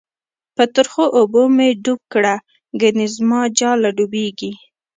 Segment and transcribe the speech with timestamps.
[0.55, 2.35] په ترخو اوبو می ډوب کړه،
[2.81, 4.51] گڼی زماجاله ډوبیږی